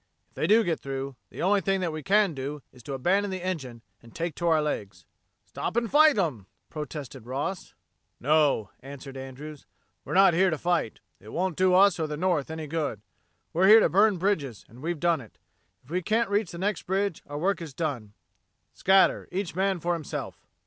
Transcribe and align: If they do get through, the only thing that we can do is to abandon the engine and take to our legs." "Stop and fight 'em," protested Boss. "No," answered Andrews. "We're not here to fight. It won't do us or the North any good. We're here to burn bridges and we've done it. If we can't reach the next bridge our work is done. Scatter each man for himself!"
If 0.29 0.33
they 0.33 0.47
do 0.47 0.63
get 0.63 0.79
through, 0.79 1.15
the 1.29 1.43
only 1.43 1.61
thing 1.61 1.79
that 1.81 1.93
we 1.93 2.01
can 2.01 2.33
do 2.33 2.63
is 2.73 2.81
to 2.81 2.95
abandon 2.95 3.29
the 3.29 3.43
engine 3.43 3.83
and 4.01 4.15
take 4.15 4.33
to 4.37 4.47
our 4.47 4.59
legs." 4.59 5.05
"Stop 5.45 5.77
and 5.77 5.91
fight 5.91 6.17
'em," 6.17 6.47
protested 6.71 7.23
Boss. 7.25 7.75
"No," 8.19 8.71
answered 8.79 9.15
Andrews. 9.15 9.67
"We're 10.03 10.15
not 10.15 10.33
here 10.33 10.49
to 10.49 10.57
fight. 10.57 11.01
It 11.19 11.29
won't 11.31 11.55
do 11.55 11.75
us 11.75 11.99
or 11.99 12.07
the 12.07 12.17
North 12.17 12.49
any 12.49 12.65
good. 12.65 13.03
We're 13.53 13.67
here 13.67 13.79
to 13.79 13.89
burn 13.89 14.17
bridges 14.17 14.65
and 14.67 14.81
we've 14.81 14.99
done 14.99 15.21
it. 15.21 15.37
If 15.83 15.91
we 15.91 16.01
can't 16.01 16.31
reach 16.31 16.49
the 16.49 16.57
next 16.57 16.87
bridge 16.87 17.21
our 17.27 17.37
work 17.37 17.61
is 17.61 17.75
done. 17.75 18.13
Scatter 18.73 19.27
each 19.31 19.53
man 19.53 19.79
for 19.79 19.93
himself!" 19.93 20.47